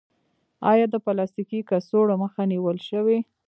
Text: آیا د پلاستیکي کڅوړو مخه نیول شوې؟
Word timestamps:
آیا 0.71 0.85
د 0.89 0.95
پلاستیکي 1.05 1.59
کڅوړو 1.69 2.15
مخه 2.23 2.43
نیول 2.51 2.77
شوې؟ 2.89 3.17